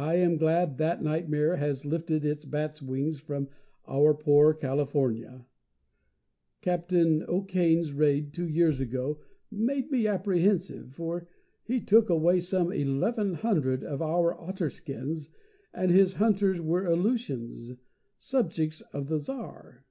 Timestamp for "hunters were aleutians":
16.14-17.70